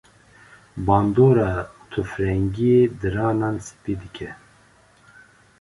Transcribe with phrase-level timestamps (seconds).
[0.85, 1.51] bandora
[1.91, 4.29] tûfrengiyê diranan spî dike.